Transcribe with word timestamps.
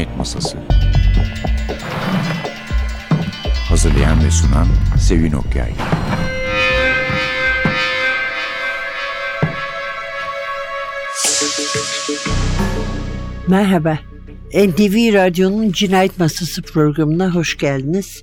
Cinayet 0.00 0.18
Masası 0.18 0.58
Hazırlayan 3.68 4.24
ve 4.24 4.30
sunan 4.30 4.66
Sevin 4.98 5.32
Okyay 5.32 5.72
Merhaba. 13.48 13.98
NTV 14.54 15.14
Radyo'nun 15.14 15.72
Cinayet 15.72 16.18
Masası 16.18 16.62
programına 16.62 17.34
hoş 17.34 17.56
geldiniz. 17.56 18.22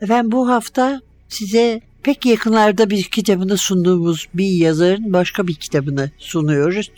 Efendim 0.00 0.32
bu 0.32 0.48
hafta 0.48 1.00
size 1.28 1.80
pek 2.02 2.26
yakınlarda 2.26 2.90
bir 2.90 3.02
kitabını 3.02 3.56
sunduğumuz 3.56 4.28
bir 4.34 4.50
yazarın 4.50 5.12
başka 5.12 5.46
bir 5.46 5.54
kitabını 5.54 6.10
sunuyoruz. 6.18 6.90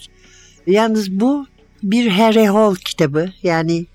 Yalnız 0.67 1.11
bu 1.11 1.47
bir 1.83 2.09
Harry 2.09 2.47
Hall 2.47 2.75
kitabı 2.75 3.33
yani 3.43 3.87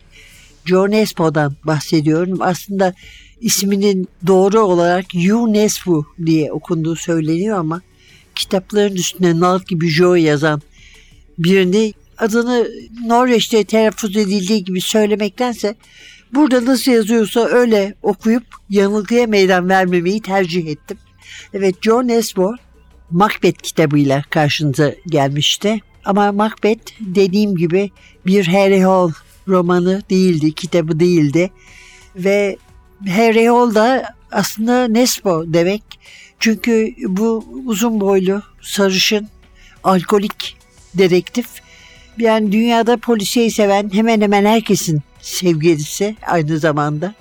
John 0.71 0.91
Nesbo'dan 0.91 1.55
bahsediyorum. 1.63 2.38
Aslında 2.41 2.93
isminin 3.41 4.07
doğru 4.27 4.59
olarak 4.59 5.05
UNESCO 5.31 6.05
diye 6.25 6.52
okunduğu 6.52 6.95
söyleniyor 6.95 7.57
ama 7.57 7.81
kitapların 8.35 8.95
üstüne 8.95 9.39
nal 9.39 9.59
gibi 9.67 9.89
Jo 9.89 10.15
yazan 10.15 10.62
birini 11.38 11.93
adını 12.17 12.67
Norveç'te 13.05 13.63
telaffuz 13.63 14.17
edildiği 14.17 14.63
gibi 14.63 14.81
söylemektense 14.81 15.76
burada 16.34 16.65
nasıl 16.65 16.91
yazıyorsa 16.91 17.45
öyle 17.45 17.93
okuyup 18.01 18.43
yanılgıya 18.70 19.27
meydan 19.27 19.70
vermemeyi 19.70 20.21
tercih 20.21 20.67
ettim. 20.67 20.98
Evet 21.53 21.76
John 21.81 22.07
Nesbo 22.07 22.53
Macbeth 23.09 23.62
kitabıyla 23.62 24.23
karşınıza 24.29 24.93
gelmişti. 25.07 25.79
Ama 26.05 26.31
Macbeth 26.31 26.91
dediğim 26.99 27.55
gibi 27.55 27.91
bir 28.26 28.48
Harry 28.48 28.84
Hole 28.84 29.13
romanı 29.52 30.02
değildi, 30.10 30.54
kitabı 30.54 30.99
değildi. 30.99 31.52
Ve 32.16 32.57
Harry 33.10 33.49
Hole 33.49 33.76
da 33.76 34.13
aslında 34.32 34.88
Nesbo 34.88 35.43
demek. 35.48 35.84
Çünkü 36.40 36.93
bu 37.08 37.46
uzun 37.66 37.99
boylu, 38.02 38.41
sarışın, 38.62 39.27
alkolik 39.84 40.58
dedektif 40.93 41.48
yani 42.18 42.52
dünyada 42.52 42.98
polisiyeyi 42.98 43.52
seven 43.52 43.90
hemen 43.93 44.21
hemen 44.21 44.46
herkesin 44.46 45.02
sevgilisi 45.21 46.15
aynı 46.27 46.60
zamanda. 46.60 47.13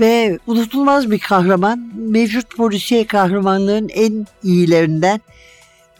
Ve 0.00 0.38
unutulmaz 0.46 1.10
bir 1.10 1.18
kahraman, 1.18 1.92
mevcut 1.94 2.56
polisiye 2.56 3.06
kahramanlığın 3.06 3.88
en 3.88 4.26
iyilerinden. 4.42 5.20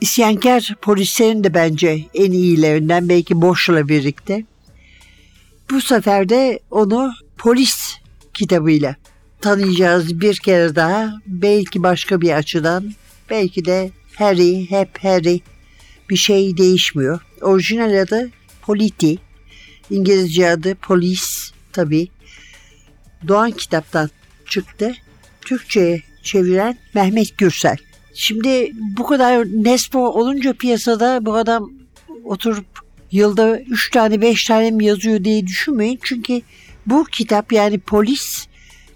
İsyankar 0.01 0.75
polislerin 0.83 1.45
de 1.45 1.55
bence 1.55 2.01
en 2.15 2.33
iyilerinden 2.33 3.09
belki 3.09 3.43
Boş'la 3.43 3.89
birlikte. 3.89 4.45
Bu 5.71 5.81
sefer 5.81 6.29
de 6.29 6.59
onu 6.71 7.13
polis 7.39 7.95
kitabıyla 8.35 8.97
tanıyacağız 9.41 10.21
bir 10.21 10.37
kere 10.37 10.77
daha. 10.77 11.15
Belki 11.27 11.83
başka 11.83 12.21
bir 12.21 12.33
açıdan. 12.33 12.93
Belki 13.31 13.65
de 13.65 13.91
Harry 14.15 14.71
hep 14.71 15.05
Harry. 15.05 15.41
Bir 16.11 16.17
şey 16.17 16.57
değişmiyor. 16.57 17.21
Orijinal 17.41 18.03
adı 18.03 18.31
Politi. 18.63 19.19
İngilizce 19.91 20.51
adı 20.51 20.75
Polis 20.75 21.53
tabi. 21.73 22.09
Doğan 23.29 23.51
kitaptan 23.51 24.11
çıktı. 24.47 24.95
Türkçe'ye 25.41 26.03
çeviren 26.23 26.79
Mehmet 26.95 27.39
Gürsel. 27.39 27.77
Şimdi 28.15 28.73
bu 28.97 29.07
kadar 29.07 29.47
Nespo 29.47 29.99
olunca 29.99 30.53
piyasada 30.53 31.27
bu 31.27 31.35
adam 31.35 31.71
oturup 32.25 32.84
yılda 33.13 33.61
3 33.61 33.91
tane 33.91 34.21
5 34.21 34.45
tane 34.45 34.71
mi 34.71 34.85
yazıyor 34.85 35.25
diye 35.25 35.47
düşünmeyin. 35.47 35.99
Çünkü 36.03 36.41
bu 36.87 37.05
kitap 37.05 37.53
yani 37.53 37.79
Polis 37.79 38.47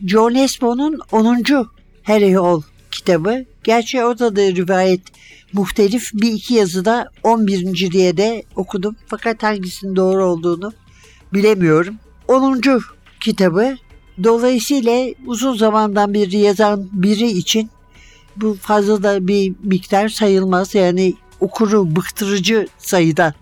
Joe 0.06 0.34
Nespo'nun 0.34 0.99
10. 1.12 1.44
Harry 2.03 2.34
Hall 2.34 2.62
kitabı. 2.91 3.44
Gerçi 3.65 4.05
orada 4.05 4.37
da 4.37 4.43
rivayet 4.43 5.00
muhtelif 5.53 6.10
bir 6.15 6.32
iki 6.32 6.55
yazıda 6.55 7.10
11. 7.22 7.91
diye 7.93 8.16
de 8.16 8.43
okudum. 8.56 8.97
Fakat 9.06 9.43
hangisinin 9.43 9.97
doğru 9.97 10.25
olduğunu 10.25 10.72
bilemiyorum. 11.32 11.97
10. 12.28 12.61
kitabı 13.21 13.77
dolayısıyla 14.25 15.15
uzun 15.27 15.56
zamandan 15.56 16.15
beri 16.15 16.37
yazan 16.37 16.88
biri 16.93 17.27
için 17.27 17.71
bu 18.37 18.56
fazla 18.61 19.03
da 19.03 19.28
bir 19.28 19.53
miktar 19.62 20.09
sayılmaz. 20.09 20.75
Yani 20.75 21.15
okuru 21.41 21.97
bıktırıcı 21.97 22.69
sayıda 22.78 23.34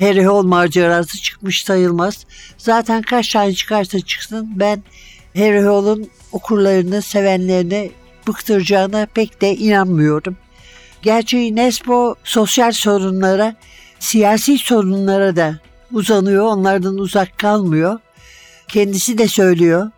Hole 0.00 0.48
macerası 0.48 1.22
çıkmış 1.22 1.64
sayılmaz. 1.64 2.26
Zaten 2.58 3.02
kaç 3.02 3.32
tane 3.32 3.54
çıkarsa 3.54 4.00
çıksın 4.00 4.48
ben 4.56 4.82
Hole'un 5.36 6.10
okurlarını, 6.32 7.02
sevenlerini 7.02 7.90
bıktıracağına 8.28 9.06
pek 9.14 9.40
de 9.42 9.56
inanmıyorum. 9.56 10.36
Gerçi 11.02 11.56
Nesbo 11.56 12.14
sosyal 12.24 12.72
sorunlara, 12.72 13.56
siyasi 13.98 14.58
sorunlara 14.58 15.36
da 15.36 15.58
uzanıyor. 15.92 16.44
Onlardan 16.44 16.98
uzak 16.98 17.38
kalmıyor. 17.38 17.98
Kendisi 18.68 19.18
de 19.18 19.28
söylüyor. 19.28 19.90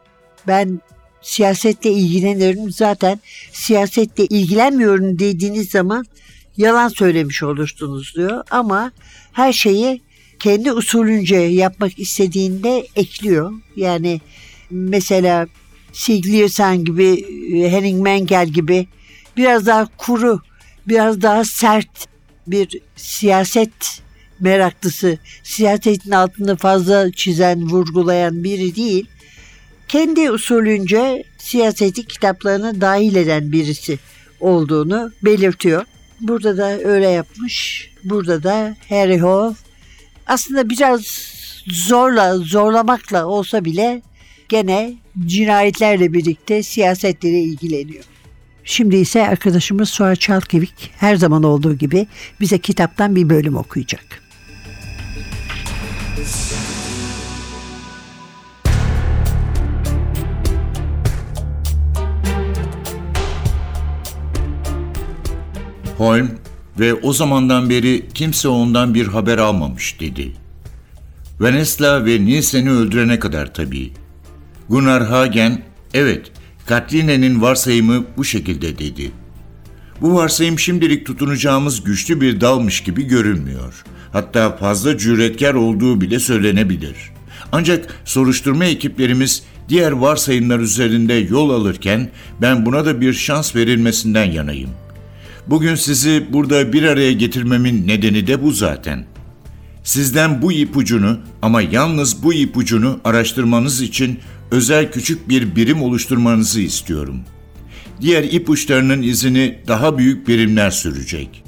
Ben 0.46 0.80
siyasetle 1.22 1.90
ilgilenirim. 1.90 2.70
Zaten 2.70 3.20
siyasetle 3.52 4.26
ilgilenmiyorum 4.26 5.18
dediğiniz 5.18 5.70
zaman 5.70 6.06
yalan 6.56 6.88
söylemiş 6.88 7.42
olursunuz 7.42 8.12
diyor. 8.16 8.44
Ama 8.50 8.92
her 9.32 9.52
şeyi 9.52 10.00
kendi 10.38 10.72
usulünce 10.72 11.36
yapmak 11.36 11.98
istediğinde 11.98 12.86
ekliyor. 12.96 13.52
Yani 13.76 14.20
mesela 14.70 15.46
Sigliersen 15.92 16.84
gibi, 16.84 17.24
Henning 17.70 18.02
Mengel 18.02 18.48
gibi 18.48 18.86
biraz 19.36 19.66
daha 19.66 19.88
kuru 19.96 20.40
biraz 20.88 21.22
daha 21.22 21.44
sert 21.44 22.08
bir 22.46 22.80
siyaset 22.96 24.02
meraklısı, 24.40 25.18
siyasetin 25.42 26.10
altını 26.10 26.56
fazla 26.56 27.12
çizen, 27.12 27.62
vurgulayan 27.62 28.44
biri 28.44 28.76
değil. 28.76 29.06
Kendi 29.88 30.30
usulünce 30.30 31.24
siyaseti 31.38 32.06
kitaplarına 32.06 32.80
dahil 32.80 33.14
eden 33.16 33.52
birisi 33.52 33.98
olduğunu 34.40 35.12
belirtiyor. 35.22 35.84
Burada 36.22 36.56
da 36.56 36.78
öyle 36.78 37.08
yapmış. 37.08 37.88
Burada 38.04 38.42
da 38.42 38.76
Harry 38.88 39.18
Hole 39.18 39.54
aslında 40.26 40.70
biraz 40.70 41.00
zorla, 41.66 42.38
zorlamakla 42.38 43.26
olsa 43.26 43.64
bile 43.64 44.02
gene 44.48 44.94
cinayetlerle 45.26 46.12
birlikte 46.12 46.62
siyasetlere 46.62 47.40
ilgileniyor. 47.40 48.04
Şimdi 48.64 48.96
ise 48.96 49.28
arkadaşımız 49.28 49.88
Suat 49.88 50.20
Çalkevik 50.20 50.90
her 50.96 51.16
zaman 51.16 51.42
olduğu 51.42 51.74
gibi 51.74 52.06
bize 52.40 52.58
kitaptan 52.58 53.16
bir 53.16 53.28
bölüm 53.28 53.56
okuyacak. 53.56 54.22
Holm 66.02 66.30
ve 66.78 66.94
o 66.94 67.12
zamandan 67.12 67.70
beri 67.70 68.08
kimse 68.14 68.48
ondan 68.48 68.94
bir 68.94 69.06
haber 69.06 69.38
almamış 69.38 70.00
dedi. 70.00 70.32
Vanessa 71.40 72.04
ve 72.04 72.24
Nielsen'i 72.24 72.70
öldürene 72.70 73.18
kadar 73.18 73.54
tabii. 73.54 73.92
Gunnar 74.68 75.06
Hagen, 75.06 75.62
evet 75.94 76.32
Katline'nin 76.66 77.42
varsayımı 77.42 78.04
bu 78.16 78.24
şekilde 78.24 78.78
dedi. 78.78 79.10
Bu 80.00 80.14
varsayım 80.14 80.58
şimdilik 80.58 81.06
tutunacağımız 81.06 81.84
güçlü 81.84 82.20
bir 82.20 82.40
dalmış 82.40 82.80
gibi 82.80 83.02
görünmüyor. 83.02 83.84
Hatta 84.12 84.56
fazla 84.56 84.98
cüretkar 84.98 85.54
olduğu 85.54 86.00
bile 86.00 86.18
söylenebilir. 86.18 86.96
Ancak 87.52 88.00
soruşturma 88.04 88.64
ekiplerimiz 88.64 89.42
diğer 89.68 89.92
varsayımlar 89.92 90.58
üzerinde 90.58 91.14
yol 91.14 91.50
alırken 91.50 92.10
ben 92.40 92.66
buna 92.66 92.86
da 92.86 93.00
bir 93.00 93.12
şans 93.12 93.56
verilmesinden 93.56 94.24
yanayım. 94.24 94.70
Bugün 95.46 95.74
sizi 95.74 96.26
burada 96.32 96.72
bir 96.72 96.82
araya 96.82 97.12
getirmemin 97.12 97.88
nedeni 97.88 98.26
de 98.26 98.42
bu 98.42 98.52
zaten. 98.52 99.04
Sizden 99.84 100.42
bu 100.42 100.52
ipucunu 100.52 101.18
ama 101.42 101.62
yalnız 101.62 102.22
bu 102.22 102.34
ipucunu 102.34 103.00
araştırmanız 103.04 103.80
için 103.80 104.18
özel 104.50 104.92
küçük 104.92 105.28
bir 105.28 105.56
birim 105.56 105.82
oluşturmanızı 105.82 106.60
istiyorum. 106.60 107.20
Diğer 108.00 108.24
ipuçlarının 108.24 109.02
izini 109.02 109.58
daha 109.68 109.98
büyük 109.98 110.28
birimler 110.28 110.70
sürecek. 110.70 111.44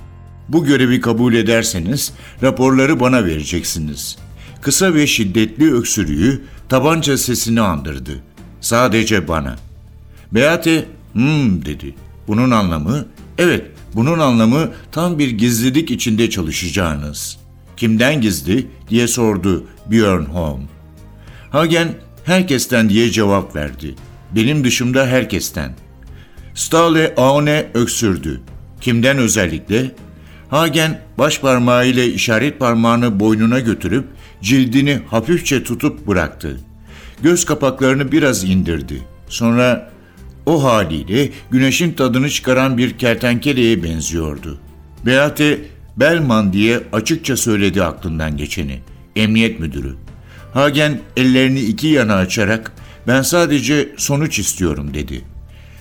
Bu 0.48 0.64
görevi 0.64 1.00
kabul 1.00 1.34
ederseniz 1.34 2.12
raporları 2.42 3.00
bana 3.00 3.24
vereceksiniz. 3.24 4.18
Kısa 4.60 4.94
ve 4.94 5.06
şiddetli 5.06 5.74
öksürüğü 5.74 6.42
tabanca 6.68 7.18
sesini 7.18 7.60
andırdı. 7.60 8.12
Sadece 8.60 9.28
bana. 9.28 9.56
Beate 10.32 10.84
hmm 11.12 11.64
dedi. 11.64 11.94
Bunun 12.28 12.50
anlamı 12.50 13.06
evet 13.38 13.73
bunun 13.94 14.18
anlamı 14.18 14.70
tam 14.92 15.18
bir 15.18 15.30
gizlilik 15.30 15.90
içinde 15.90 16.30
çalışacağınız. 16.30 17.38
Kimden 17.76 18.20
gizli 18.20 18.66
diye 18.88 19.08
sordu 19.08 19.64
Björn 19.90 20.24
Holm. 20.24 20.60
Hagen 21.50 21.88
herkesten 22.24 22.88
diye 22.88 23.10
cevap 23.10 23.56
verdi. 23.56 23.94
Benim 24.36 24.64
dışımda 24.64 25.06
herkesten. 25.06 25.74
Stale 26.54 27.14
Aone 27.16 27.66
öksürdü. 27.74 28.40
Kimden 28.80 29.18
özellikle? 29.18 29.90
Hagen 30.50 31.00
baş 31.18 31.40
parmağıyla 31.40 32.04
işaret 32.04 32.58
parmağını 32.60 33.20
boynuna 33.20 33.60
götürüp 33.60 34.04
cildini 34.42 35.00
hafifçe 35.10 35.64
tutup 35.64 36.06
bıraktı. 36.06 36.60
Göz 37.22 37.44
kapaklarını 37.44 38.12
biraz 38.12 38.44
indirdi. 38.44 39.02
Sonra 39.28 39.90
o 40.46 40.64
haliyle 40.64 41.30
güneşin 41.50 41.92
tadını 41.92 42.30
çıkaran 42.30 42.78
bir 42.78 42.98
kertenkeleye 42.98 43.82
benziyordu. 43.82 44.58
Beate 45.06 45.60
Belman 45.96 46.52
diye 46.52 46.80
açıkça 46.92 47.36
söyledi 47.36 47.82
aklından 47.82 48.36
geçeni. 48.36 48.80
Emniyet 49.16 49.60
müdürü. 49.60 49.94
Hagen 50.54 51.00
ellerini 51.16 51.60
iki 51.60 51.86
yana 51.86 52.14
açarak 52.14 52.72
ben 53.06 53.22
sadece 53.22 53.88
sonuç 53.96 54.38
istiyorum 54.38 54.94
dedi. 54.94 55.22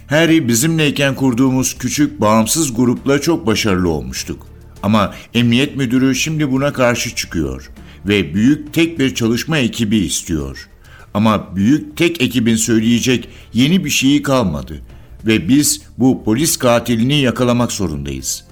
Harry 0.07 0.48
bizimleyken 0.48 1.15
kurduğumuz 1.15 1.77
küçük 1.77 2.21
bağımsız 2.21 2.75
grupla 2.75 3.21
çok 3.21 3.48
başarılı 3.48 3.89
olmuştuk. 3.89 4.48
Ama 4.83 5.13
emniyet 5.33 5.75
müdürü 5.75 6.15
şimdi 6.15 6.51
buna 6.51 6.74
karşı 6.74 7.15
çıkıyor 7.15 7.69
ve 8.06 8.33
büyük 8.33 8.74
tek 8.74 9.00
bir 9.00 9.15
çalışma 9.15 9.57
ekibi 9.57 9.98
istiyor. 9.98 10.69
Ama 11.13 11.56
büyük 11.56 11.98
tek 11.98 12.21
ekibin 12.21 12.56
söyleyecek 12.56 13.30
yeni 13.54 13.86
bir 13.86 13.89
şeyi 13.89 14.21
kalmadı 14.21 14.81
ve 15.25 15.48
biz 15.48 15.81
bu 15.98 16.24
polis 16.24 16.57
katilini 16.57 17.21
yakalamak 17.21 17.71
zorundayız. 17.71 18.44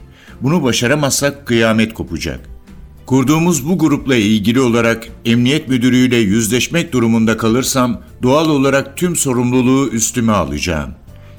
Bunu 0.42 0.64
başaramazsak 0.64 1.46
kıyamet 1.46 1.94
kopacak. 1.94 2.50
Kurduğumuz 3.06 3.70
bu 3.70 3.78
grupla 3.78 4.16
ilgili 4.16 4.60
olarak 4.60 5.08
emniyet 5.26 5.68
müdürüyle 5.68 6.18
yüzleşmek 6.18 6.94
durumunda 6.94 7.38
kalırsam 7.38 8.02
doğal 8.24 8.50
olarak 8.50 8.98
tüm 8.98 9.16
sorumluluğu 9.16 9.90
üstüme 9.90 10.32
alacağım. 10.32 10.90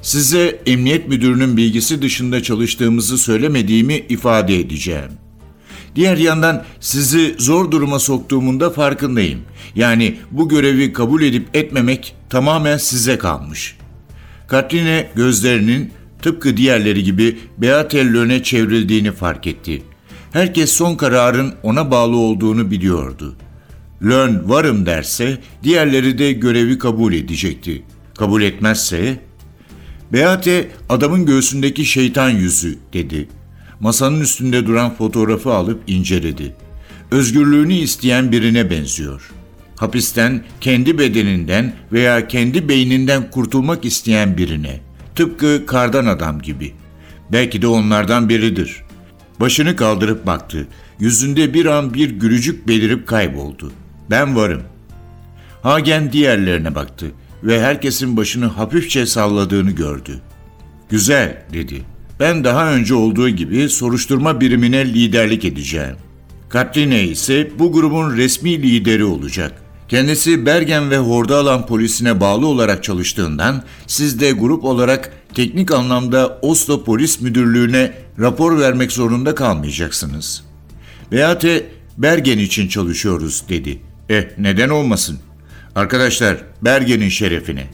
Size 0.01 0.61
emniyet 0.65 1.07
müdürünün 1.07 1.57
bilgisi 1.57 2.01
dışında 2.01 2.43
çalıştığımızı 2.43 3.17
söylemediğimi 3.17 4.05
ifade 4.09 4.59
edeceğim. 4.59 5.22
Diğer 5.95 6.17
yandan 6.17 6.63
sizi 6.79 7.35
zor 7.37 7.71
duruma 7.71 7.99
soktuğumun 7.99 8.59
da 8.59 8.69
farkındayım. 8.69 9.39
Yani 9.75 10.17
bu 10.31 10.49
görevi 10.49 10.93
kabul 10.93 11.21
edip 11.21 11.55
etmemek 11.55 12.15
tamamen 12.29 12.77
size 12.77 13.17
kalmış. 13.17 13.77
Katrine 14.47 15.09
gözlerinin 15.15 15.91
tıpkı 16.21 16.57
diğerleri 16.57 17.03
gibi 17.03 17.37
Beatel 17.57 18.13
Löne 18.13 18.43
çevrildiğini 18.43 19.11
fark 19.11 19.47
etti. 19.47 19.83
Herkes 20.31 20.71
son 20.71 20.95
kararın 20.95 21.53
ona 21.63 21.91
bağlı 21.91 22.17
olduğunu 22.17 22.71
biliyordu. 22.71 23.35
Lön 24.03 24.49
varım 24.49 24.85
derse 24.85 25.37
diğerleri 25.63 26.17
de 26.17 26.31
görevi 26.31 26.77
kabul 26.77 27.13
edecekti. 27.13 27.83
Kabul 28.17 28.41
etmezse 28.41 29.19
Beate 30.13 30.71
adamın 30.89 31.25
göğsündeki 31.25 31.85
şeytan 31.85 32.29
yüzü 32.29 32.77
dedi. 32.93 33.27
Masanın 33.83 34.21
üstünde 34.21 34.65
duran 34.65 34.95
fotoğrafı 34.95 35.53
alıp 35.53 35.83
inceledi. 35.87 36.55
Özgürlüğünü 37.11 37.73
isteyen 37.73 38.31
birine 38.31 38.69
benziyor. 38.69 39.31
Hapisten, 39.75 40.43
kendi 40.61 40.97
bedeninden 40.97 41.73
veya 41.91 42.27
kendi 42.27 42.69
beyninden 42.69 43.31
kurtulmak 43.31 43.85
isteyen 43.85 44.37
birine. 44.37 44.79
Tıpkı 45.15 45.65
kardan 45.65 46.05
adam 46.05 46.41
gibi. 46.41 46.73
Belki 47.31 47.61
de 47.61 47.67
onlardan 47.67 48.29
biridir. 48.29 48.83
Başını 49.39 49.75
kaldırıp 49.75 50.25
baktı. 50.25 50.67
Yüzünde 50.99 51.53
bir 51.53 51.65
an 51.65 51.93
bir 51.93 52.09
gülücük 52.09 52.67
belirip 52.67 53.07
kayboldu. 53.07 53.71
Ben 54.09 54.35
varım. 54.35 54.61
Hagen 55.61 56.11
diğerlerine 56.11 56.75
baktı 56.75 57.11
ve 57.43 57.61
herkesin 57.61 58.17
başını 58.17 58.45
hafifçe 58.45 59.05
salladığını 59.05 59.71
gördü. 59.71 60.21
Güzel 60.89 61.43
dedi. 61.53 61.92
Ben 62.19 62.43
daha 62.43 62.73
önce 62.73 62.95
olduğu 62.95 63.29
gibi 63.29 63.69
soruşturma 63.69 64.41
birimine 64.41 64.85
liderlik 64.85 65.45
edeceğim. 65.45 65.95
Katrine 66.49 67.03
ise 67.03 67.51
bu 67.59 67.71
grubun 67.71 68.17
resmi 68.17 68.61
lideri 68.61 69.03
olacak. 69.03 69.63
Kendisi 69.87 70.45
Bergen 70.45 70.91
ve 70.91 70.97
Hordalan 70.97 71.65
polisine 71.65 72.19
bağlı 72.19 72.47
olarak 72.47 72.83
çalıştığından 72.83 73.63
siz 73.87 74.19
de 74.19 74.31
grup 74.31 74.63
olarak 74.63 75.11
teknik 75.33 75.71
anlamda 75.71 76.39
Oslo 76.41 76.83
Polis 76.83 77.21
Müdürlüğü'ne 77.21 77.93
rapor 78.19 78.59
vermek 78.59 78.91
zorunda 78.91 79.35
kalmayacaksınız. 79.35 80.43
Beate 81.11 81.65
Bergen 81.97 82.37
için 82.37 82.67
çalışıyoruz 82.67 83.43
dedi. 83.49 83.81
Eh 84.09 84.23
neden 84.37 84.69
olmasın? 84.69 85.19
Arkadaşlar 85.75 86.37
Bergen'in 86.61 87.09
şerefine. 87.09 87.67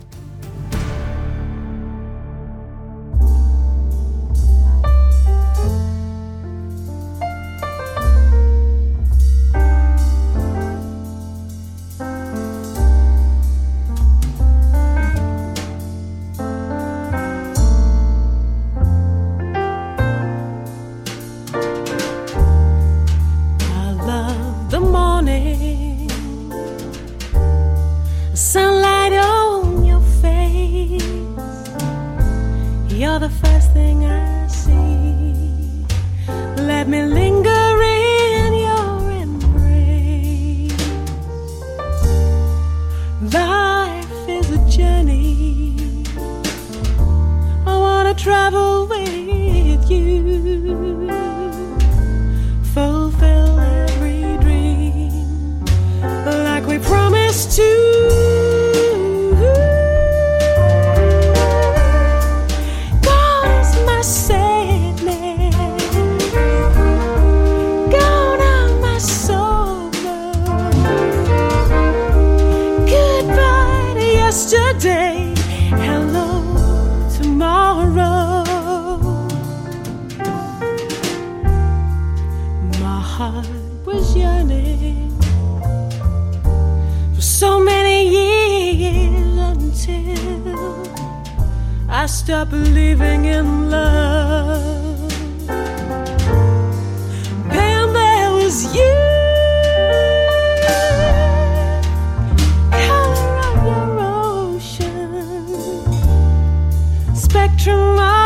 Spectrum 107.39 108.19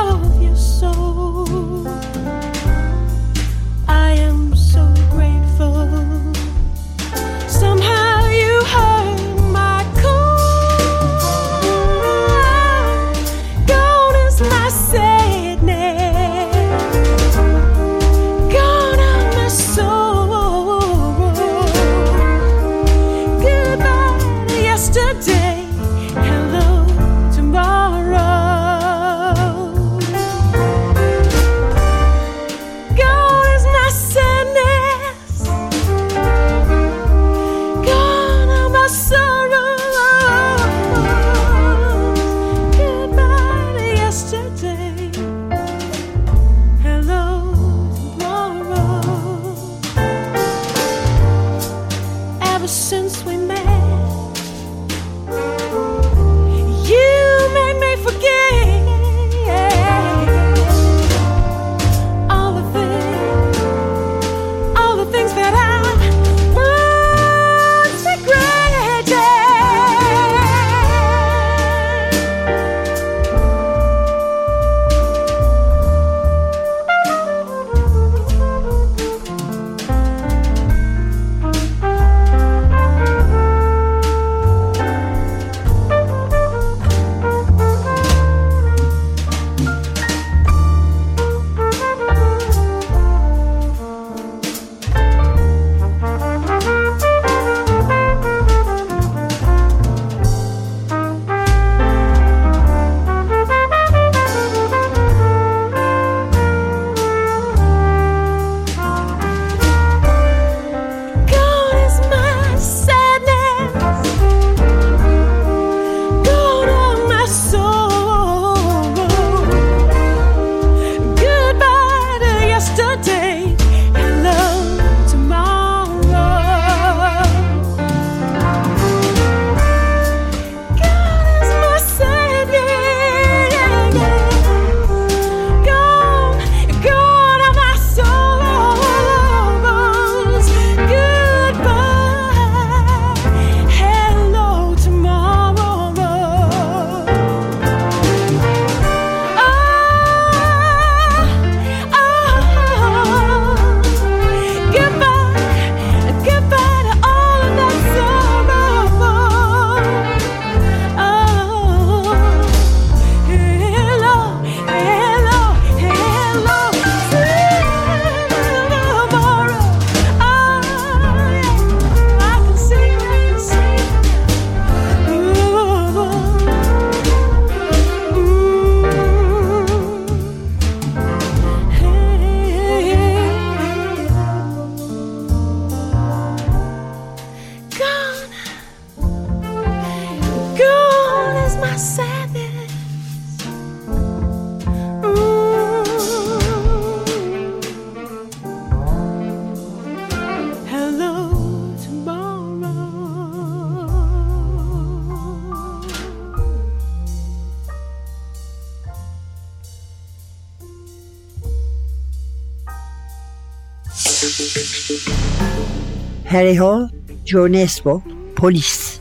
Harry 216.33 216.57
Hole, 216.57 216.89
Joe 217.25 217.51
Nesbo, 217.51 218.03
Polis. 218.35 218.99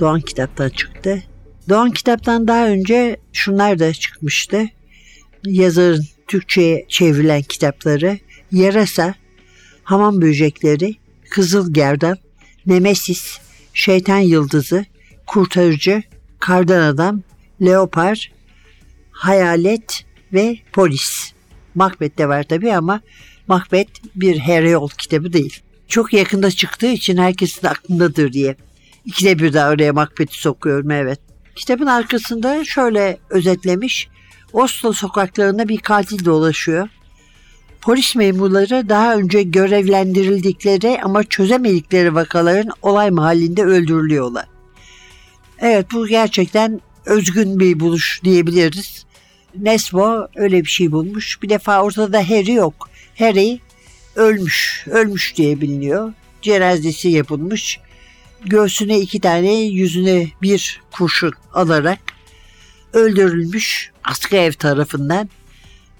Doğan 0.00 0.20
kitaptan 0.20 0.68
çıktı. 0.68 1.22
Doğan 1.68 1.90
kitaptan 1.90 2.48
daha 2.48 2.68
önce 2.68 3.16
şunlar 3.32 3.78
da 3.78 3.92
çıkmıştı. 3.92 4.68
Yazarın 5.44 6.06
Türkçe'ye 6.28 6.86
çevrilen 6.88 7.42
kitapları 7.42 8.18
Yarasa, 8.52 9.14
Hamam 9.84 10.20
Böcekleri, 10.20 10.96
Kızıl 11.30 11.72
Gerdan, 11.74 12.16
Nemesis, 12.66 13.38
Şeytan 13.74 14.18
Yıldızı, 14.18 14.84
Kurtarıcı, 15.26 16.02
Kardan 16.38 16.80
Adam, 16.80 17.22
Leopar, 17.60 18.32
Hayalet 19.10 20.04
ve 20.32 20.58
Polis. 20.72 21.32
Macbeth 21.74 22.18
de 22.18 22.28
var 22.28 22.42
tabii 22.42 22.74
ama 22.74 23.00
Macbeth 23.48 23.92
bir 24.14 24.38
Hereol 24.38 24.88
kitabı 24.88 25.32
değil. 25.32 25.62
Çok 25.92 26.12
yakında 26.12 26.50
çıktığı 26.50 26.86
için 26.86 27.16
herkesin 27.16 27.66
aklındadır 27.66 28.32
diye. 28.32 28.56
İkide 29.04 29.38
bir 29.38 29.52
de 29.52 29.64
oraya 29.64 29.92
Macbeth'i 29.92 30.40
sokuyorum 30.40 30.90
evet. 30.90 31.20
Kitabın 31.56 31.86
arkasında 31.86 32.64
şöyle 32.64 33.18
özetlemiş. 33.30 34.08
Oslo 34.52 34.92
sokaklarında 34.92 35.68
bir 35.68 35.78
katil 35.78 36.24
dolaşıyor. 36.24 36.88
Polis 37.80 38.16
memurları 38.16 38.88
daha 38.88 39.14
önce 39.16 39.42
görevlendirildikleri 39.42 40.98
ama 41.02 41.24
çözemedikleri 41.24 42.14
vakaların 42.14 42.70
olay 42.82 43.10
mahallinde 43.10 43.64
öldürülüyorlar. 43.64 44.46
Evet 45.58 45.86
bu 45.92 46.06
gerçekten 46.06 46.80
özgün 47.06 47.60
bir 47.60 47.80
buluş 47.80 48.20
diyebiliriz. 48.24 49.04
Nesbo 49.58 50.28
öyle 50.36 50.60
bir 50.60 50.70
şey 50.70 50.92
bulmuş. 50.92 51.42
Bir 51.42 51.48
defa 51.48 51.82
ortada 51.82 52.30
Harry 52.30 52.52
yok. 52.52 52.88
Harry 53.18 53.60
ölmüş. 54.16 54.86
Ölmüş 54.90 55.36
diye 55.36 55.60
biliniyor. 55.60 56.12
Cenazesi 56.42 57.08
yapılmış. 57.08 57.80
Göğsüne 58.44 59.00
iki 59.00 59.20
tane, 59.20 59.52
yüzüne 59.54 60.28
bir 60.42 60.80
kurşun 60.92 61.32
alarak 61.54 61.98
öldürülmüş 62.92 63.90
askı 64.04 64.50
tarafından. 64.58 65.28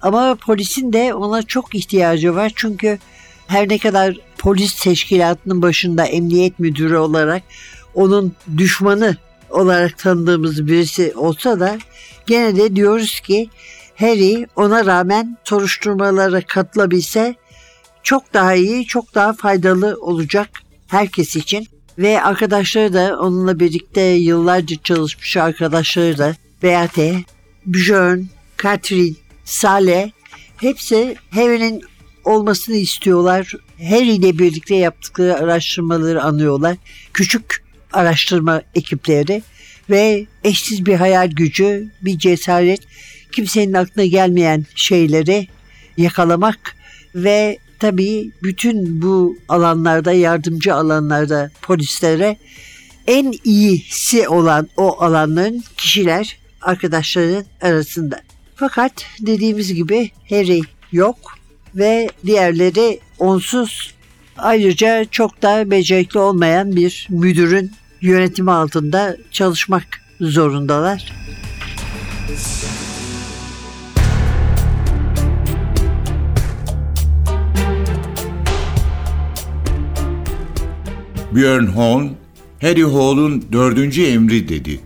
Ama 0.00 0.34
polisin 0.34 0.92
de 0.92 1.14
ona 1.14 1.42
çok 1.42 1.74
ihtiyacı 1.74 2.34
var. 2.34 2.52
Çünkü 2.54 2.98
her 3.46 3.68
ne 3.68 3.78
kadar 3.78 4.16
polis 4.38 4.82
teşkilatının 4.82 5.62
başında 5.62 6.04
emniyet 6.04 6.58
müdürü 6.58 6.96
olarak 6.96 7.42
onun 7.94 8.32
düşmanı 8.56 9.16
olarak 9.50 9.98
tanıdığımız 9.98 10.66
birisi 10.66 11.12
olsa 11.16 11.60
da 11.60 11.78
gene 12.26 12.56
de 12.56 12.76
diyoruz 12.76 13.20
ki 13.20 13.50
Harry 13.96 14.46
ona 14.56 14.86
rağmen 14.86 15.38
soruşturmalara 15.44 16.40
katılabilse 16.40 17.34
çok 18.02 18.34
daha 18.34 18.54
iyi, 18.54 18.86
çok 18.86 19.14
daha 19.14 19.32
faydalı 19.32 19.96
olacak 20.00 20.48
herkes 20.86 21.36
için. 21.36 21.66
Ve 21.98 22.22
arkadaşları 22.22 22.92
da 22.92 23.18
onunla 23.20 23.60
birlikte 23.60 24.00
yıllarca 24.00 24.76
çalışmış 24.84 25.36
arkadaşları 25.36 26.18
da 26.18 26.36
Beate, 26.62 27.24
Björn, 27.66 28.20
Katrin, 28.56 29.16
Sale 29.44 30.12
hepsi 30.56 31.16
Harry'nin 31.30 31.82
olmasını 32.24 32.76
istiyorlar. 32.76 33.52
Harry 33.78 34.10
ile 34.10 34.38
birlikte 34.38 34.74
yaptıkları 34.74 35.34
araştırmaları 35.34 36.22
anıyorlar. 36.22 36.76
Küçük 37.12 37.64
araştırma 37.92 38.62
ekipleri 38.74 39.42
ve 39.90 40.26
eşsiz 40.44 40.86
bir 40.86 40.94
hayal 40.94 41.30
gücü, 41.30 41.92
bir 42.02 42.18
cesaret, 42.18 42.80
kimsenin 43.32 43.72
aklına 43.72 44.06
gelmeyen 44.06 44.66
şeyleri 44.74 45.48
yakalamak 45.96 46.76
ve 47.14 47.58
tabii 47.82 48.30
bütün 48.42 49.02
bu 49.02 49.36
alanlarda, 49.48 50.12
yardımcı 50.12 50.74
alanlarda 50.74 51.50
polislere 51.62 52.36
en 53.06 53.34
iyisi 53.44 54.28
olan 54.28 54.68
o 54.76 55.02
alanların 55.02 55.64
kişiler 55.76 56.38
arkadaşların 56.60 57.44
arasında. 57.60 58.20
Fakat 58.54 58.92
dediğimiz 59.20 59.74
gibi 59.74 60.10
Harry 60.30 60.60
yok 60.92 61.16
ve 61.74 62.08
diğerleri 62.26 63.00
onsuz 63.18 63.94
ayrıca 64.36 65.04
çok 65.04 65.42
da 65.42 65.70
becerikli 65.70 66.18
olmayan 66.18 66.76
bir 66.76 67.06
müdürün 67.10 67.72
yönetimi 68.00 68.52
altında 68.52 69.16
çalışmak 69.30 69.86
zorundalar. 70.20 71.12
Björn 81.34 81.66
Holm, 81.66 82.10
Harry 82.60 82.82
Hall'un 82.82 83.44
dördüncü 83.52 84.02
emri 84.02 84.48
dedi. 84.48 84.80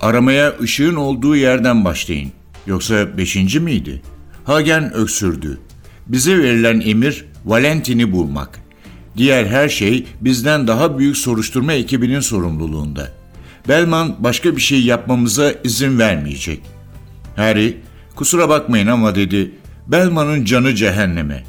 Aramaya 0.00 0.54
ışığın 0.62 0.94
olduğu 0.94 1.36
yerden 1.36 1.84
başlayın. 1.84 2.32
Yoksa 2.66 3.16
beşinci 3.18 3.60
miydi? 3.60 4.02
Hagen 4.44 4.94
öksürdü. 4.94 5.60
Bize 6.06 6.38
verilen 6.38 6.80
emir 6.80 7.24
Valentin'i 7.44 8.12
bulmak. 8.12 8.60
Diğer 9.16 9.46
her 9.46 9.68
şey 9.68 10.06
bizden 10.20 10.66
daha 10.66 10.98
büyük 10.98 11.16
soruşturma 11.16 11.72
ekibinin 11.72 12.20
sorumluluğunda. 12.20 13.12
Belman 13.68 14.16
başka 14.18 14.56
bir 14.56 14.60
şey 14.60 14.82
yapmamıza 14.82 15.52
izin 15.64 15.98
vermeyecek. 15.98 16.60
Harry, 17.36 17.76
kusura 18.14 18.48
bakmayın 18.48 18.86
ama 18.86 19.14
dedi, 19.14 19.52
Belman'ın 19.86 20.44
canı 20.44 20.74
cehenneme. 20.74 21.44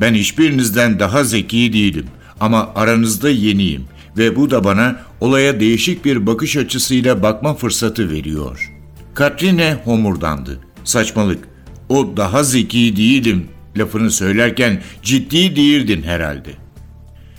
Ben 0.00 0.14
hiçbirinizden 0.14 1.00
daha 1.00 1.24
zeki 1.24 1.72
değilim 1.72 2.06
ama 2.40 2.70
aranızda 2.74 3.30
yeniyim 3.30 3.84
ve 4.18 4.36
bu 4.36 4.50
da 4.50 4.64
bana 4.64 5.00
olaya 5.20 5.60
değişik 5.60 6.04
bir 6.04 6.26
bakış 6.26 6.56
açısıyla 6.56 7.22
bakma 7.22 7.54
fırsatı 7.54 8.10
veriyor. 8.10 8.72
Katrine 9.14 9.76
homurdandı. 9.84 10.60
Saçmalık. 10.84 11.48
O 11.88 12.16
daha 12.16 12.42
zeki 12.42 12.96
değilim 12.96 13.48
lafını 13.76 14.10
söylerken 14.10 14.82
ciddi 15.02 15.56
değildin 15.56 16.02
herhalde. 16.02 16.50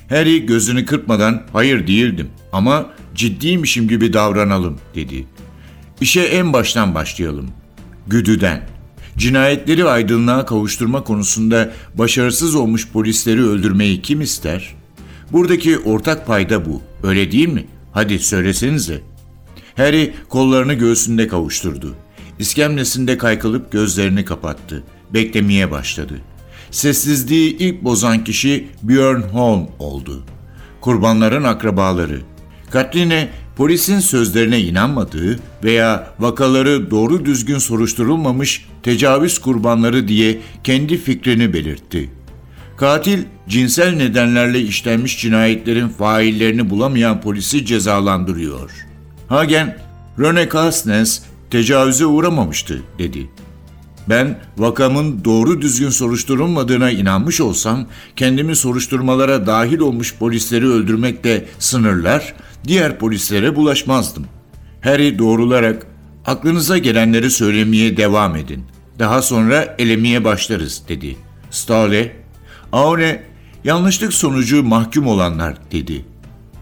Harry 0.10 0.46
gözünü 0.46 0.86
kırpmadan 0.86 1.44
hayır 1.54 1.88
değildim 1.88 2.30
ama 2.52 2.90
ciddiymişim 3.16 3.88
gibi 3.88 4.14
davranalım 4.14 4.80
dedi. 4.96 5.28
İşe 6.02 6.22
en 6.22 6.54
baştan 6.54 6.96
başlayalım. 6.96 7.50
Güdüden. 8.08 8.68
Cinayetleri 9.18 9.86
aydınlığa 9.86 10.46
kavuşturma 10.46 11.04
konusunda 11.04 11.74
başarısız 11.96 12.56
olmuş 12.56 12.88
polisleri 12.88 13.44
öldürmeyi 13.44 14.02
kim 14.02 14.22
ister? 14.22 14.76
Buradaki 15.34 15.80
ortak 15.80 16.28
payda 16.28 16.66
bu. 16.66 16.82
Öyle 17.04 17.32
değil 17.32 17.50
mi? 17.50 17.66
Hadi 17.92 18.20
söylesenize. 18.20 19.02
Harry 19.78 20.14
kollarını 20.30 20.74
göğsünde 20.74 21.28
kavuşturdu. 21.28 21.96
İskemlesinde 22.40 23.18
kaykılıp 23.18 23.72
gözlerini 23.72 24.26
kapattı. 24.26 24.84
Beklemeye 25.14 25.72
başladı. 25.72 26.22
Sessizliği 26.72 27.58
ilk 27.58 27.84
bozan 27.84 28.24
kişi 28.24 28.68
Björn 28.84 29.22
Holm 29.22 29.68
oldu. 29.80 30.24
Kurbanların 30.82 31.44
akrabaları. 31.44 32.22
Katrine 32.72 33.30
polisin 33.56 34.00
sözlerine 34.00 34.62
inanmadığı 34.62 35.40
veya 35.64 36.14
vakaları 36.20 36.92
doğru 36.92 37.26
düzgün 37.26 37.58
soruşturulmamış 37.58 38.66
tecavüz 38.84 39.40
kurbanları 39.40 40.08
diye 40.08 40.40
kendi 40.64 40.98
fikrini 40.98 41.54
belirtti. 41.54 42.10
Katil 42.78 43.20
cinsel 43.48 43.94
nedenlerle 43.94 44.62
işlenmiş 44.62 45.22
cinayetlerin 45.22 45.90
faillerini 45.90 46.70
bulamayan 46.70 47.22
polisi 47.22 47.66
cezalandırıyor. 47.66 48.72
Hagen, 49.28 49.78
Rene 50.20 50.50
Kastnes 50.50 51.24
tecavüze 51.50 52.06
uğramamıştı 52.06 52.82
dedi. 53.00 53.30
Ben 54.10 54.40
vakamın 54.58 55.26
doğru 55.26 55.62
düzgün 55.62 55.90
soruşturulmadığına 55.90 56.92
inanmış 56.92 57.42
olsam 57.42 57.86
kendimi 58.16 58.56
soruşturmalara 58.56 59.48
dahil 59.48 59.80
olmuş 59.80 60.16
polisleri 60.16 60.68
öldürmekle 60.68 61.46
sınırlar, 61.60 62.34
diğer 62.68 63.00
polislere 63.00 63.56
bulaşmazdım. 63.56 64.26
Harry 64.82 65.20
doğrularak 65.20 65.88
aklınıza 66.26 66.78
gelenleri 66.78 67.32
söylemeye 67.32 67.98
devam 67.98 68.36
edin. 68.36 68.64
Daha 69.00 69.22
sonra 69.22 69.76
elemeye 69.80 70.24
başlarız 70.24 70.84
dedi. 70.88 71.18
Stale, 71.52 72.16
Aure 72.72 73.24
yanlışlık 73.64 74.14
sonucu 74.14 74.64
mahkum 74.64 75.08
olanlar 75.08 75.58
dedi. 75.72 76.06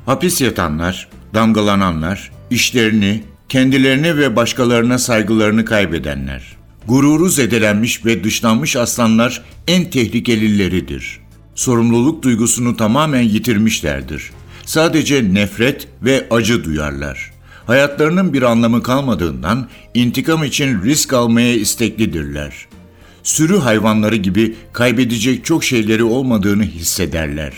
Hapis 0.05 0.41
yatanlar, 0.41 1.09
damgalananlar, 1.33 2.31
işlerini, 2.49 3.23
kendilerine 3.49 4.17
ve 4.17 4.35
başkalarına 4.35 4.99
saygılarını 4.99 5.65
kaybedenler. 5.65 6.57
Gururu 6.87 7.29
zedelenmiş 7.29 8.05
ve 8.05 8.23
dışlanmış 8.23 8.75
aslanlar 8.75 9.41
en 9.67 9.89
tehlikelileridir. 9.89 11.19
Sorumluluk 11.55 12.23
duygusunu 12.23 12.77
tamamen 12.77 13.21
yitirmişlerdir. 13.21 14.31
Sadece 14.65 15.33
nefret 15.33 15.87
ve 16.01 16.27
acı 16.31 16.63
duyarlar. 16.63 17.31
Hayatlarının 17.67 18.33
bir 18.33 18.41
anlamı 18.41 18.83
kalmadığından 18.83 19.69
intikam 19.93 20.43
için 20.43 20.83
risk 20.83 21.13
almaya 21.13 21.53
isteklidirler. 21.53 22.67
Sürü 23.23 23.57
hayvanları 23.57 24.15
gibi 24.15 24.55
kaybedecek 24.73 25.45
çok 25.45 25.63
şeyleri 25.63 26.03
olmadığını 26.03 26.63
hissederler. 26.63 27.53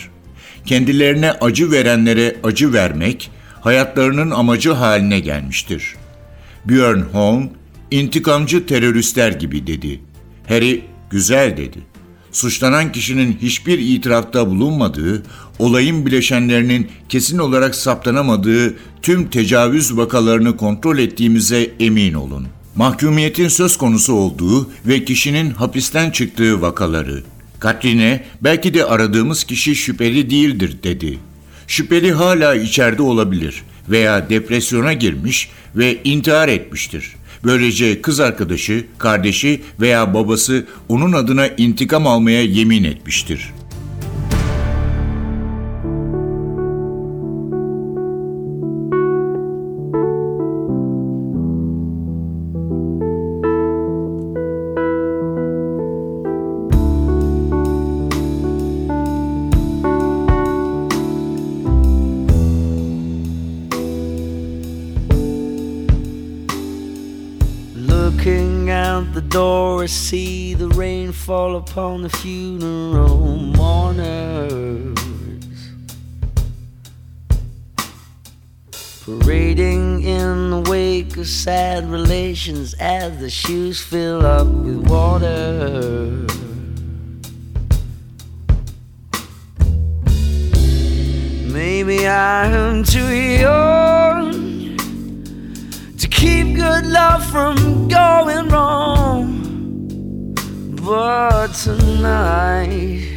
Kendilerine 0.66 1.32
acı 1.32 1.70
verenlere 1.70 2.36
acı 2.42 2.72
vermek 2.72 3.30
hayatlarının 3.60 4.30
amacı 4.30 4.72
haline 4.72 5.20
gelmiştir. 5.20 5.94
Björn 6.64 7.00
Holm, 7.00 7.48
intikamcı 7.90 8.66
teröristler 8.66 9.32
gibi 9.32 9.66
dedi. 9.66 10.00
Harry, 10.48 10.82
güzel 11.10 11.56
dedi. 11.56 11.78
Suçlanan 12.32 12.92
kişinin 12.92 13.38
hiçbir 13.42 13.78
itirafta 13.78 14.46
bulunmadığı, 14.46 15.22
olayın 15.58 16.06
bileşenlerinin 16.06 16.88
kesin 17.08 17.38
olarak 17.38 17.74
saptanamadığı 17.74 18.74
tüm 19.02 19.30
tecavüz 19.30 19.96
vakalarını 19.96 20.56
kontrol 20.56 20.98
ettiğimize 20.98 21.70
emin 21.80 22.14
olun. 22.14 22.46
Mahkumiyetin 22.76 23.48
söz 23.48 23.76
konusu 23.76 24.12
olduğu 24.12 24.70
ve 24.86 25.04
kişinin 25.04 25.50
hapisten 25.50 26.10
çıktığı 26.10 26.62
vakaları. 26.62 27.22
Katrine, 27.58 28.24
belki 28.40 28.74
de 28.74 28.84
aradığımız 28.84 29.44
kişi 29.44 29.76
şüpheli 29.76 30.30
değildir 30.30 30.76
dedi. 30.82 31.18
Şüpheli 31.66 32.12
hala 32.12 32.54
içeride 32.54 33.02
olabilir 33.02 33.62
veya 33.88 34.30
depresyona 34.30 34.92
girmiş 34.92 35.48
ve 35.76 36.02
intihar 36.04 36.48
etmiştir. 36.48 37.14
Böylece 37.44 38.02
kız 38.02 38.20
arkadaşı, 38.20 38.86
kardeşi 38.98 39.60
veya 39.80 40.14
babası 40.14 40.66
onun 40.88 41.12
adına 41.12 41.46
intikam 41.46 42.06
almaya 42.06 42.42
yemin 42.42 42.84
etmiştir. 42.84 43.52
I 69.84 69.86
see 69.86 70.54
the 70.54 70.68
rain 70.68 71.12
fall 71.12 71.56
upon 71.56 72.00
the 72.00 72.08
funeral 72.08 73.36
mourners. 73.36 74.96
Parading 79.04 80.02
in 80.02 80.48
the 80.48 80.70
wake 80.70 81.18
of 81.18 81.26
sad 81.26 81.90
relations 81.90 82.72
as 82.80 83.18
the 83.18 83.28
shoes 83.28 83.82
fill 83.82 84.24
up 84.24 84.46
with 84.46 84.88
water. 84.88 86.24
Maybe 91.52 92.08
I 92.08 92.46
am 92.46 92.84
too 92.84 93.12
young 93.12 94.78
to 95.98 96.08
keep 96.08 96.56
good 96.56 96.86
love 96.86 97.22
from 97.26 97.63
But 100.84 101.54
tonight, 101.54 103.14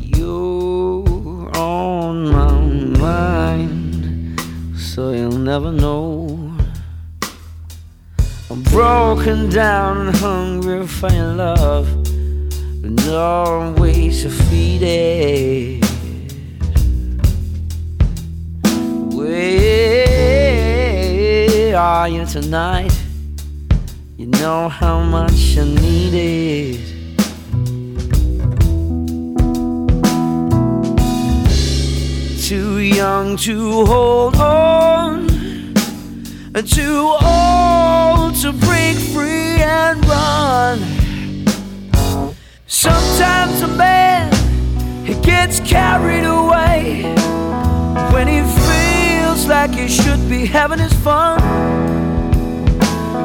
you're 0.00 1.50
on 1.54 2.30
my 2.32 2.52
mind, 2.98 4.40
so 4.74 5.10
you'll 5.10 5.32
never 5.32 5.70
know. 5.70 6.56
I'm 8.50 8.62
broken 8.62 9.50
down 9.50 10.06
and 10.06 10.16
hungry 10.16 10.86
for 10.86 11.12
your 11.12 11.34
love, 11.34 11.86
but 12.80 12.90
no 13.04 13.74
ways 13.76 14.22
to 14.22 14.30
feed 14.30 14.82
it. 14.82 15.84
Where 19.14 20.16
are 21.76 22.08
you 22.08 22.24
tonight? 22.24 22.99
You 24.20 24.26
know 24.26 24.68
how 24.68 25.02
much 25.02 25.56
I 25.56 25.64
need 25.64 26.12
it. 26.12 26.80
Too 32.46 32.80
young 32.80 33.38
to 33.38 33.86
hold 33.86 34.36
on, 34.36 35.30
and 36.54 36.68
too 36.68 37.16
old 37.22 38.34
to 38.42 38.52
break 38.66 38.98
free 38.98 39.62
and 39.62 40.04
run. 40.06 40.80
Sometimes 42.66 43.62
a 43.62 43.68
man 43.68 44.30
he 45.06 45.14
gets 45.22 45.60
carried 45.60 46.26
away 46.26 47.04
when 48.12 48.28
he 48.28 48.42
feels 48.68 49.46
like 49.46 49.70
he 49.70 49.88
should 49.88 50.28
be 50.28 50.44
having 50.44 50.78
his 50.78 50.92
fun. 50.92 51.40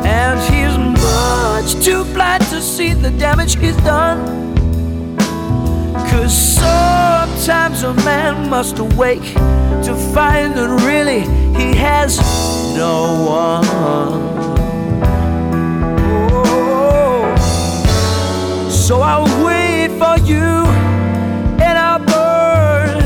And 0.08 0.40
he's 0.54 0.65
much 1.56 1.86
too 1.86 2.04
blind 2.14 2.44
to 2.44 2.60
see 2.62 2.94
the 2.94 3.10
damage 3.12 3.56
he's 3.56 3.78
done. 3.78 4.20
Cause 6.10 6.36
sometimes 6.36 7.84
a 7.84 7.94
man 8.04 8.50
must 8.50 8.78
awake 8.80 9.24
to 9.88 9.94
find 10.14 10.54
that 10.58 10.70
really 10.86 11.22
he 11.58 11.74
has 11.74 12.18
no 12.76 12.98
one. 13.24 13.66
Oh. 16.34 17.36
So 18.70 19.00
I'll 19.00 19.46
wait 19.46 19.92
for 20.02 20.18
you 20.32 20.50
and 21.68 21.78
I'll 21.88 22.00
burn. 22.00 22.98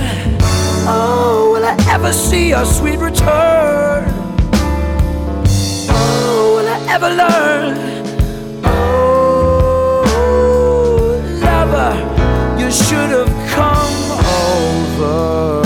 Oh, 0.87 1.51
will 1.53 1.65
I 1.65 1.75
ever 1.87 2.11
see 2.11 2.49
your 2.49 2.65
sweet 2.65 2.97
return? 2.97 4.05
Oh, 5.91 6.55
will 6.55 6.67
I 6.67 6.95
ever 6.95 7.09
learn? 7.11 7.88
Should 12.87 13.11
have 13.11 13.33
come 13.49 13.97
over. 14.47 15.61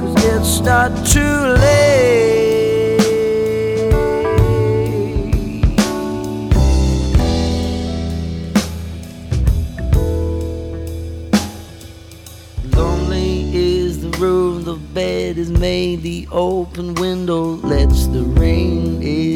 Cause 0.00 0.14
it's 0.24 0.60
not 0.60 0.90
too 1.06 1.20
late. 1.20 2.02
Lonely 12.76 13.54
is 13.54 14.02
the 14.02 14.10
room, 14.18 14.64
the 14.64 14.74
bed 14.74 15.38
is 15.38 15.50
made, 15.50 16.02
the 16.02 16.28
open 16.30 16.94
window 16.94 17.56
lets 17.56 18.06
the 18.06 18.22
rain 18.22 19.02
in. 19.02 19.31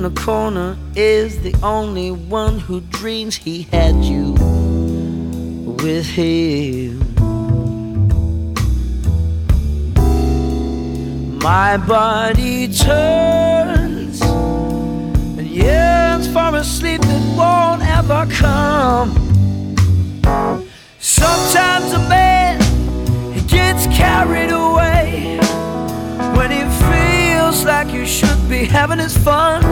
In 0.00 0.14
the 0.14 0.20
corner 0.22 0.78
is 0.96 1.42
the 1.42 1.54
only 1.62 2.10
one 2.10 2.58
who 2.58 2.80
dreams 2.80 3.36
he 3.36 3.64
had 3.64 3.94
you 3.96 4.32
with 5.82 6.06
him. 6.06 6.98
My 11.40 11.76
body 11.76 12.68
turns 12.72 14.22
and 14.22 15.46
yearns 15.46 16.26
for 16.32 16.54
a 16.54 16.64
sleep 16.64 17.02
that 17.02 17.36
won't 17.36 17.82
ever 17.82 18.26
come. 18.32 19.10
Sometimes 20.98 21.92
a 21.92 22.08
man 22.08 22.58
gets 23.48 23.86
carried 23.88 24.50
away 24.50 24.89
feels 27.60 27.66
like 27.66 27.92
you 27.92 28.06
should 28.06 28.48
be 28.48 28.64
having 28.64 28.98
his 28.98 29.16
fun. 29.16 29.64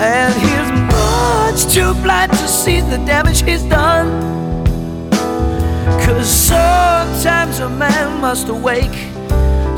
And 0.00 0.34
he's 0.34 0.70
much 0.92 1.72
too 1.72 1.94
blind 2.02 2.32
to 2.32 2.48
see 2.48 2.80
the 2.80 2.98
damage 3.06 3.42
he's 3.42 3.62
done. 3.62 4.08
Cause 6.04 6.28
sometimes 6.28 7.58
a 7.60 7.68
man 7.68 8.20
must 8.20 8.48
awake 8.48 8.98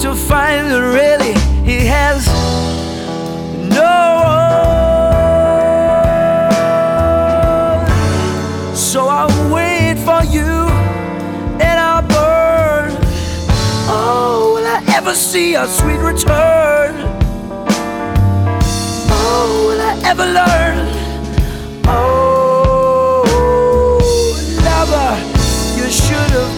to 0.00 0.14
find 0.14 0.70
that 0.70 0.82
really 1.00 1.34
he 1.64 1.86
has 1.86 2.26
no 3.76 4.22
one. 4.24 4.81
Ever 15.02 15.14
see 15.14 15.54
a 15.56 15.66
sweet 15.66 15.98
return? 15.98 16.94
Oh, 19.10 19.66
will 19.66 19.80
I 19.80 20.00
ever 20.04 20.24
learn? 20.24 20.76
Oh, 21.86 23.24
lover, 24.62 25.12
you 25.76 25.90
should 25.90 26.30
have 26.38 26.51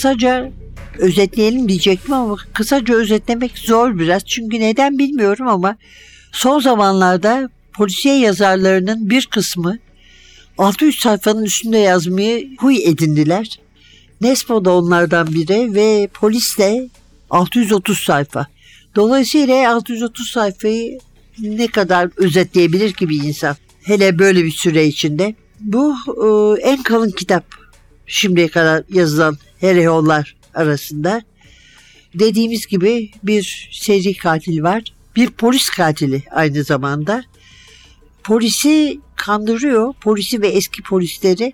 kısaca 0.00 0.50
özetleyelim 0.98 1.68
diyecektim 1.68 2.12
ama 2.12 2.36
kısaca 2.54 2.94
özetlemek 2.94 3.58
zor 3.58 3.98
biraz. 3.98 4.24
Çünkü 4.24 4.60
neden 4.60 4.98
bilmiyorum 4.98 5.48
ama 5.48 5.76
son 6.32 6.60
zamanlarda 6.60 7.50
polisiye 7.72 8.18
yazarlarının 8.18 9.10
bir 9.10 9.26
kısmı 9.26 9.78
600 10.58 10.98
sayfanın 10.98 11.44
üstünde 11.44 11.78
yazmayı 11.78 12.56
huy 12.58 12.84
edindiler. 12.84 13.60
Nespo 14.20 14.64
da 14.64 14.72
onlardan 14.72 15.34
biri 15.34 15.74
ve 15.74 16.08
polis 16.14 16.58
de 16.58 16.88
630 17.30 17.98
sayfa. 17.98 18.46
Dolayısıyla 18.96 19.74
630 19.74 20.28
sayfayı 20.28 20.98
ne 21.38 21.66
kadar 21.66 22.10
özetleyebilir 22.16 22.92
ki 22.92 23.08
bir 23.08 23.22
insan? 23.22 23.56
Hele 23.82 24.18
böyle 24.18 24.44
bir 24.44 24.50
süre 24.50 24.86
içinde. 24.86 25.34
Bu 25.60 25.94
e, 26.06 26.60
en 26.62 26.82
kalın 26.82 27.10
kitap 27.10 27.44
şimdiye 28.06 28.48
kadar 28.48 28.82
yazılan 28.92 29.36
Hereyollar 29.60 30.36
arasında. 30.54 31.22
Dediğimiz 32.14 32.66
gibi 32.66 33.10
bir 33.22 33.68
seri 33.72 34.16
katil 34.16 34.62
var. 34.62 34.82
Bir 35.16 35.30
polis 35.30 35.68
katili 35.68 36.22
aynı 36.30 36.64
zamanda. 36.64 37.24
Polisi 38.24 39.00
kandırıyor. 39.16 39.94
Polisi 40.00 40.42
ve 40.42 40.48
eski 40.48 40.82
polisleri 40.82 41.52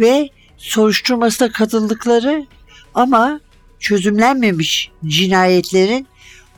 ve 0.00 0.28
soruşturmasına 0.56 1.52
katıldıkları 1.52 2.46
ama 2.94 3.40
çözümlenmemiş 3.80 4.90
cinayetlerin 5.06 6.06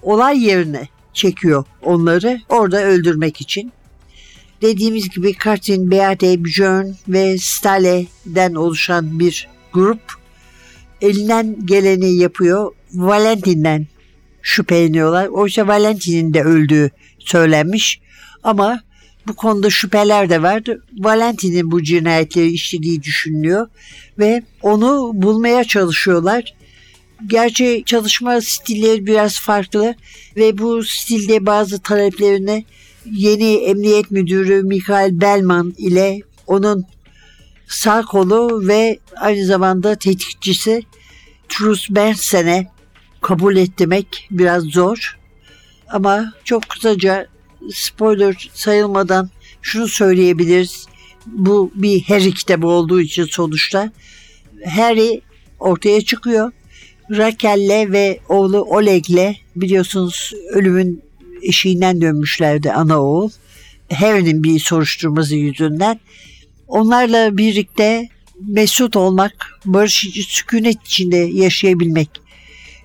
olay 0.03 0.45
yerine 0.45 0.89
çekiyor 1.13 1.65
onları 1.83 2.41
orada 2.49 2.83
öldürmek 2.83 3.41
için. 3.41 3.73
Dediğimiz 4.63 5.09
gibi 5.09 5.35
Kartin, 5.35 5.91
Beate, 5.91 6.45
Björn 6.45 6.87
ve 7.09 7.39
Stale'den 7.39 8.55
oluşan 8.55 9.19
bir 9.19 9.49
grup 9.73 10.24
elinden 11.01 11.67
geleni 11.67 12.17
yapıyor. 12.17 12.73
Valentin'den 12.95 13.87
şüpheleniyorlar. 14.43 15.27
Oysa 15.27 15.69
Valentin'in 15.69 16.35
de 16.35 16.43
öldüğü 16.43 16.91
söylenmiş. 17.19 18.01
Ama 18.43 18.81
bu 19.27 19.35
konuda 19.35 19.71
şüpheler 19.71 20.31
de 20.31 20.43
var. 20.43 20.63
Valentin'in 20.99 21.71
bu 21.71 21.83
cinayetleri 21.83 22.51
işlediği 22.51 23.03
düşünülüyor 23.03 23.69
ve 24.19 24.43
onu 24.63 25.11
bulmaya 25.15 25.65
çalışıyorlar. 25.65 26.55
Gerçi 27.27 27.83
çalışma 27.87 28.41
stilleri 28.41 29.07
biraz 29.07 29.41
farklı 29.41 29.95
ve 30.37 30.59
bu 30.59 30.85
stilde 30.85 31.47
bazı 31.47 31.79
taleplerini 31.79 32.65
yeni 33.11 33.55
emniyet 33.55 34.11
müdürü 34.11 34.63
Michael 34.63 35.21
Bellman 35.21 35.75
ile 35.79 36.21
onun 36.47 36.85
sağ 37.69 38.03
kolu 38.03 38.69
ve 38.69 38.99
aynı 39.17 39.45
zamanda 39.45 39.95
tetikçisi 39.95 40.83
Truss 41.49 41.91
Benson'e 41.91 42.71
kabul 43.21 43.57
ettirmek 43.57 44.29
biraz 44.31 44.63
zor. 44.63 45.19
Ama 45.89 46.33
çok 46.45 46.69
kısaca 46.69 47.27
spoiler 47.73 48.51
sayılmadan 48.55 49.31
şunu 49.63 49.89
söyleyebiliriz. 49.89 50.87
Bu 51.27 51.71
bir 51.75 52.03
Harry 52.03 52.35
kitabı 52.35 52.67
olduğu 52.67 53.01
için 53.01 53.25
sonuçta 53.25 53.93
Harry 54.67 55.21
ortaya 55.61 56.01
çıkıyor. 56.01 56.53
Raquel'le 57.11 57.93
ve 57.93 58.21
oğlu 58.29 58.63
Oleg'le 58.63 59.37
biliyorsunuz 59.57 60.33
ölümün 60.51 61.03
eşiğinden 61.43 62.01
dönmüşlerdi 62.01 62.73
ana 62.73 63.03
oğul. 63.03 63.31
Harry'nin 63.93 64.43
bir 64.43 64.59
soruşturması 64.59 65.35
yüzünden. 65.35 66.01
Onlarla 66.75 67.37
birlikte 67.39 68.09
mesut 68.41 68.97
olmak, 68.97 69.61
barış 69.65 70.09
sükunet 70.29 70.87
içinde 70.87 71.17
yaşayabilmek 71.17 72.11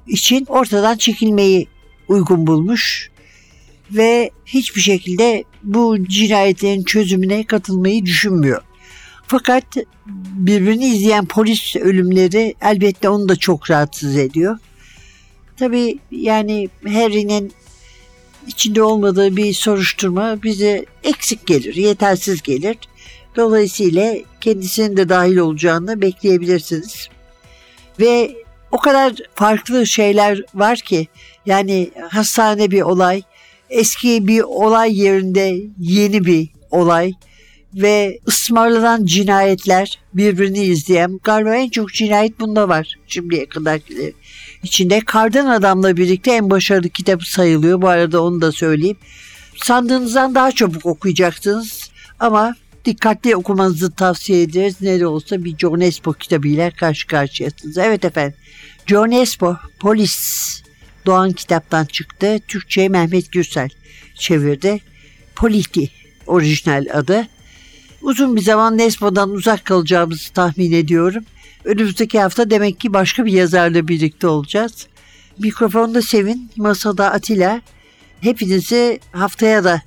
için 0.08 0.46
ortadan 0.50 0.98
çekilmeyi 0.98 1.68
uygun 2.08 2.48
bulmuş 2.48 3.10
ve 3.92 4.32
hiçbir 4.46 4.82
şekilde 4.82 5.44
bu 5.64 6.04
cinayetlerin 6.04 6.84
çözümüne 6.84 7.44
katılmayı 7.44 8.06
düşünmüyor. 8.06 8.62
Fakat 9.28 9.66
birbirini 10.34 10.86
izleyen 10.86 11.26
polis 11.26 11.76
ölümleri 11.76 12.56
elbette 12.62 13.10
onu 13.10 13.30
da 13.30 13.36
çok 13.36 13.72
rahatsız 13.72 14.18
ediyor. 14.18 14.58
Tabii 15.58 16.00
yani 16.12 16.70
Harry'nin 16.88 17.52
içinde 18.48 18.82
olmadığı 18.82 19.38
bir 19.38 19.54
soruşturma 19.54 20.44
bize 20.44 20.86
eksik 21.04 21.48
gelir, 21.48 21.76
yetersiz 21.76 22.42
gelir. 22.42 22.78
Dolayısıyla 23.36 24.16
kendisinin 24.42 24.98
de 24.98 25.10
dahil 25.10 25.38
olacağını 25.38 26.02
bekleyebilirsiniz. 26.02 27.10
Ve 28.00 28.36
o 28.72 28.78
kadar 28.78 29.14
farklı 29.36 29.88
şeyler 29.88 30.42
var 30.54 30.80
ki 30.80 31.08
yani 31.46 31.92
hastane 32.10 32.72
bir 32.72 32.82
olay, 32.82 33.22
eski 33.70 34.28
bir 34.28 34.42
olay 34.42 35.00
yerinde 35.02 35.62
yeni 35.80 36.26
bir 36.26 36.50
olay 36.72 37.14
ve 37.74 38.20
ısmarlanan 38.28 39.06
cinayetler 39.06 40.00
birbirini 40.14 40.64
izleyen 40.64 41.20
galiba 41.24 41.56
en 41.56 41.70
çok 41.70 41.94
cinayet 41.94 42.40
bunda 42.40 42.70
var 42.70 42.96
şimdiye 43.08 43.46
kadar 43.46 43.80
içinde. 44.64 45.00
Kardan 45.00 45.46
Adam'la 45.46 45.98
birlikte 45.98 46.32
en 46.32 46.50
başarılı 46.50 46.90
kitabı 46.90 47.30
sayılıyor. 47.30 47.82
Bu 47.82 47.88
arada 47.88 48.24
onu 48.24 48.42
da 48.42 48.52
söyleyeyim. 48.52 48.98
Sandığınızdan 49.58 50.36
daha 50.36 50.52
çabuk 50.52 50.86
okuyacaksınız 50.86 51.92
ama 52.20 52.56
dikkatli 52.86 53.36
okumanızı 53.36 53.92
tavsiye 53.92 54.42
ederiz. 54.42 54.76
Ne 54.82 55.00
de 55.00 55.08
olsa 55.08 55.44
bir 55.44 55.58
John 55.58 55.80
Espo 55.80 56.14
kitabıyla 56.14 56.72
karşı 56.72 57.08
karşıyasınız. 57.08 57.78
Evet 57.78 58.06
efendim. 58.06 58.38
John 58.86 59.12
Espo, 59.12 59.58
Polis 59.80 60.62
Doğan 61.06 61.32
kitaptan 61.32 61.86
çıktı. 61.86 62.40
Türkçe'ye 62.48 62.90
Mehmet 62.90 63.32
Gürsel 63.32 63.70
çevirdi. 64.16 64.82
Politi 65.36 65.90
orijinal 66.28 66.86
adı. 66.94 67.28
Uzun 68.02 68.36
bir 68.36 68.42
zaman 68.42 68.78
Nespo'dan 68.78 69.30
uzak 69.30 69.66
kalacağımızı 69.66 70.34
tahmin 70.34 70.72
ediyorum. 70.72 71.24
Önümüzdeki 71.66 72.20
hafta 72.20 72.50
demek 72.50 72.80
ki 72.80 72.94
başka 72.94 73.26
bir 73.26 73.32
yazarla 73.32 73.88
birlikte 73.88 74.28
olacağız. 74.28 74.88
Mikrofonda 75.40 76.02
Sevin, 76.02 76.52
masada 76.58 77.12
Atilla. 77.12 77.62
Hepinizi 78.22 79.00
haftaya 79.12 79.64
da 79.64 79.82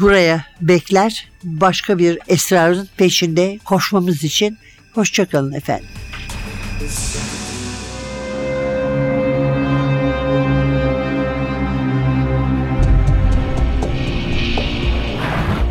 buraya 0.00 0.44
bekler. 0.60 1.28
Başka 1.44 1.98
bir 1.98 2.18
esrarın 2.28 2.88
peşinde 2.96 3.58
koşmamız 3.64 4.24
için. 4.24 4.58
Hoşçakalın 4.94 5.52
efendim. 5.52 5.88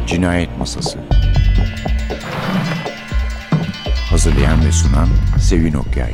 Cinayet 0.08 0.58
Masası 0.58 1.00
Hazırlayan 4.10 4.66
ve 4.66 4.72
sunan 4.72 5.10
Sevin 5.40 5.74
Okyay 5.74 6.14